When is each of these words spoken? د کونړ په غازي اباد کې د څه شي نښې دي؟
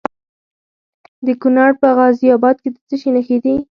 د 1.25 1.27
کونړ 1.41 1.69
په 1.81 1.87
غازي 1.97 2.27
اباد 2.37 2.55
کې 2.63 2.69
د 2.71 2.77
څه 2.87 2.95
شي 3.01 3.09
نښې 3.15 3.37
دي؟ 3.43 3.53